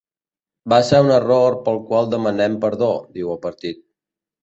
[0.73, 3.85] Va ser un error pel qual demanem perdó, diu el partit.